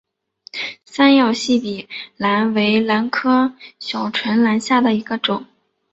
[0.83, 5.45] 三药细笔兰为兰科小唇兰属下的一个种。